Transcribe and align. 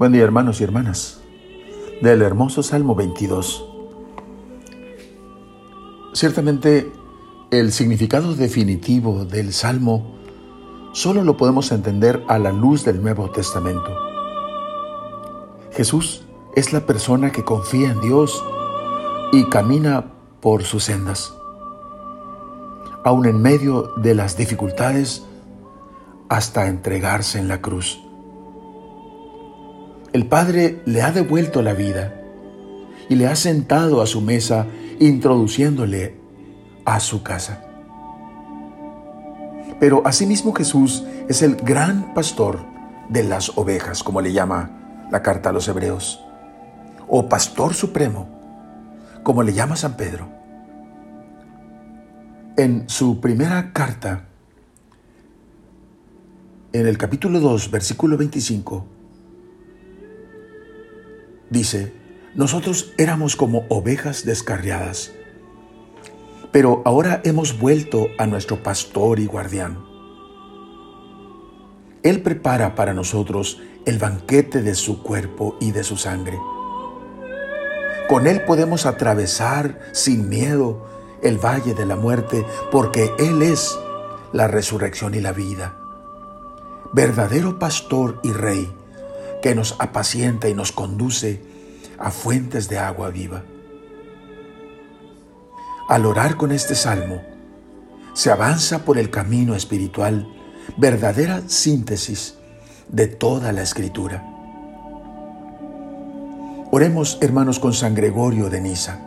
Buen 0.00 0.12
día 0.12 0.22
hermanos 0.22 0.62
y 0.62 0.64
hermanas 0.64 1.20
del 2.00 2.22
hermoso 2.22 2.62
Salmo 2.62 2.94
22. 2.94 3.66
Ciertamente 6.14 6.90
el 7.50 7.70
significado 7.70 8.34
definitivo 8.34 9.26
del 9.26 9.52
Salmo 9.52 10.16
solo 10.94 11.22
lo 11.22 11.36
podemos 11.36 11.70
entender 11.70 12.24
a 12.28 12.38
la 12.38 12.50
luz 12.50 12.82
del 12.82 13.02
Nuevo 13.02 13.30
Testamento. 13.30 13.94
Jesús 15.72 16.24
es 16.56 16.72
la 16.72 16.86
persona 16.86 17.30
que 17.30 17.44
confía 17.44 17.90
en 17.90 18.00
Dios 18.00 18.42
y 19.32 19.50
camina 19.50 20.14
por 20.40 20.64
sus 20.64 20.84
sendas. 20.84 21.34
Aun 23.04 23.26
en 23.26 23.42
medio 23.42 23.92
de 23.98 24.14
las 24.14 24.38
dificultades, 24.38 25.26
hasta 26.30 26.68
entregarse 26.68 27.38
en 27.38 27.48
la 27.48 27.60
cruz. 27.60 28.00
El 30.12 30.26
Padre 30.26 30.82
le 30.86 31.02
ha 31.02 31.12
devuelto 31.12 31.62
la 31.62 31.72
vida 31.72 32.12
y 33.08 33.14
le 33.14 33.28
ha 33.28 33.36
sentado 33.36 34.02
a 34.02 34.06
su 34.06 34.20
mesa 34.20 34.66
introduciéndole 34.98 36.16
a 36.84 36.98
su 36.98 37.22
casa. 37.22 37.62
Pero 39.78 40.02
asimismo 40.04 40.52
Jesús 40.52 41.04
es 41.28 41.42
el 41.42 41.54
gran 41.54 42.12
pastor 42.12 42.58
de 43.08 43.22
las 43.22 43.56
ovejas, 43.56 44.02
como 44.02 44.20
le 44.20 44.32
llama 44.32 45.06
la 45.12 45.22
carta 45.22 45.50
a 45.50 45.52
los 45.52 45.68
hebreos, 45.68 46.20
o 47.08 47.28
pastor 47.28 47.74
supremo, 47.74 48.28
como 49.22 49.44
le 49.44 49.52
llama 49.52 49.76
San 49.76 49.96
Pedro. 49.96 50.28
En 52.56 52.88
su 52.88 53.20
primera 53.20 53.72
carta, 53.72 54.24
en 56.72 56.86
el 56.86 56.98
capítulo 56.98 57.38
2, 57.38 57.70
versículo 57.70 58.16
25, 58.16 58.99
dice, 61.50 61.92
nosotros 62.34 62.92
éramos 62.96 63.36
como 63.36 63.66
ovejas 63.68 64.24
descarriadas, 64.24 65.12
pero 66.52 66.82
ahora 66.84 67.20
hemos 67.24 67.58
vuelto 67.58 68.08
a 68.18 68.26
nuestro 68.26 68.62
pastor 68.62 69.20
y 69.20 69.26
guardián. 69.26 69.84
Él 72.02 72.22
prepara 72.22 72.74
para 72.74 72.94
nosotros 72.94 73.60
el 73.84 73.98
banquete 73.98 74.62
de 74.62 74.74
su 74.74 75.02
cuerpo 75.02 75.56
y 75.60 75.72
de 75.72 75.84
su 75.84 75.96
sangre. 75.96 76.38
Con 78.08 78.26
Él 78.26 78.42
podemos 78.44 78.86
atravesar 78.86 79.78
sin 79.92 80.28
miedo 80.28 80.86
el 81.22 81.38
valle 81.38 81.74
de 81.74 81.86
la 81.86 81.96
muerte 81.96 82.44
porque 82.72 83.10
Él 83.18 83.42
es 83.42 83.78
la 84.32 84.48
resurrección 84.48 85.14
y 85.14 85.20
la 85.20 85.32
vida. 85.32 85.76
Verdadero 86.92 87.58
pastor 87.58 88.18
y 88.22 88.32
rey 88.32 88.72
que 89.42 89.54
nos 89.54 89.76
apacienta 89.78 90.48
y 90.48 90.54
nos 90.54 90.72
conduce 90.72 91.42
a 91.98 92.10
fuentes 92.10 92.68
de 92.68 92.78
agua 92.78 93.10
viva. 93.10 93.42
Al 95.88 96.06
orar 96.06 96.36
con 96.36 96.52
este 96.52 96.74
salmo, 96.74 97.22
se 98.12 98.30
avanza 98.30 98.84
por 98.84 98.98
el 98.98 99.10
camino 99.10 99.54
espiritual, 99.54 100.28
verdadera 100.76 101.42
síntesis 101.46 102.36
de 102.88 103.06
toda 103.06 103.52
la 103.52 103.62
escritura. 103.62 104.24
Oremos, 106.70 107.18
hermanos, 107.20 107.58
con 107.58 107.72
San 107.72 107.94
Gregorio 107.94 108.48
de 108.48 108.60
Niza. 108.60 109.00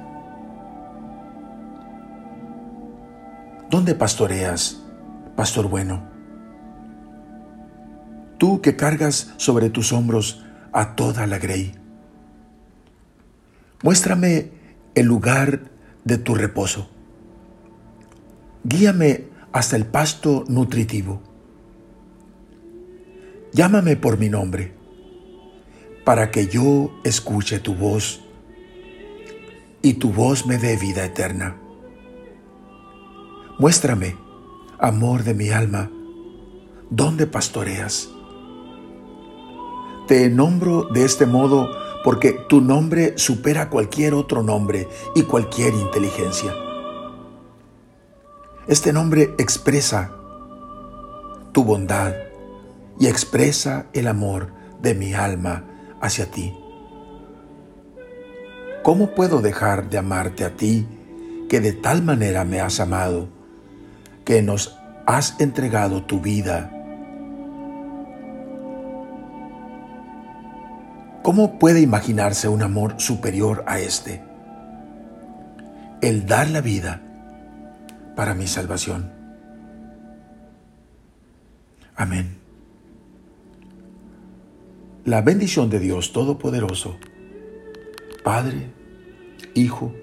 ¿Dónde 3.70 3.96
pastoreas, 3.96 4.82
pastor 5.36 5.68
bueno? 5.68 6.13
Tú 8.38 8.62
que 8.62 8.76
cargas 8.76 9.34
sobre 9.38 9.70
tus 9.70 9.94
hombros 9.94 10.44
a 10.72 10.96
toda 10.96 11.28
la 11.28 11.40
grey. 11.40 11.74
Muéstrame 13.84 14.52
el 14.96 15.06
lugar 15.06 15.72
de 16.04 16.18
tu 16.18 16.36
reposo. 16.36 16.90
Guíame 18.64 19.26
hasta 19.52 19.76
el 19.76 19.86
pasto 19.86 20.46
nutritivo. 20.48 21.22
Llámame 23.52 23.98
por 23.98 24.18
mi 24.18 24.30
nombre, 24.30 24.74
para 26.04 26.32
que 26.32 26.48
yo 26.48 26.92
escuche 27.04 27.60
tu 27.60 27.76
voz 27.76 28.22
y 29.82 29.96
tu 29.96 30.12
voz 30.12 30.48
me 30.48 30.58
dé 30.58 30.76
vida 30.76 31.06
eterna. 31.06 31.58
Muéstrame, 33.60 34.16
amor 34.80 35.24
de 35.24 35.36
mi 35.36 35.50
alma, 35.50 35.92
dónde 36.90 37.28
pastoreas 37.28 38.10
te 40.08 40.30
nombro 40.30 40.84
de 40.94 41.06
este 41.06 41.26
modo 41.26 41.70
porque 42.04 42.34
tu 42.34 42.62
nombre 42.62 43.18
supera 43.18 43.70
cualquier 43.70 44.14
otro 44.14 44.44
nombre 44.44 44.88
y 45.16 45.24
cualquier 45.24 45.74
inteligencia. 45.74 46.54
Este 48.68 48.92
nombre 48.92 49.34
expresa 49.38 50.12
tu 51.52 51.64
bondad 51.64 52.14
y 53.00 53.08
expresa 53.08 53.88
el 53.94 54.08
amor 54.08 54.52
de 54.82 54.96
mi 54.96 55.14
alma 55.14 55.64
hacia 56.02 56.30
ti. 56.30 56.54
¿Cómo 58.84 59.12
puedo 59.16 59.42
dejar 59.42 59.90
de 59.90 59.98
amarte 59.98 60.44
a 60.44 60.56
ti 60.56 60.86
que 61.48 61.62
de 61.62 61.72
tal 61.72 62.04
manera 62.04 62.44
me 62.44 62.60
has 62.60 62.80
amado, 62.80 63.30
que 64.26 64.42
nos 64.42 64.78
has 65.06 65.40
entregado 65.40 66.04
tu 66.04 66.20
vida 66.20 66.73
¿Cómo 71.24 71.58
puede 71.58 71.80
imaginarse 71.80 72.50
un 72.50 72.62
amor 72.62 72.96
superior 72.98 73.64
a 73.66 73.80
este? 73.80 74.22
El 76.02 76.26
dar 76.26 76.50
la 76.50 76.60
vida 76.60 77.02
para 78.14 78.36
mi 78.36 78.46
salvación. 78.46 79.10
Amén. 81.96 82.38
La 85.06 85.22
bendición 85.22 85.70
de 85.70 85.80
Dios 85.80 86.12
Todopoderoso, 86.12 86.98
Padre, 88.24 88.74
Hijo 89.54 89.94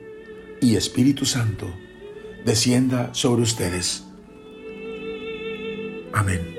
y 0.62 0.76
Espíritu 0.76 1.26
Santo, 1.26 1.66
descienda 2.46 3.10
sobre 3.12 3.42
ustedes. 3.42 4.04
Amén. 6.14 6.49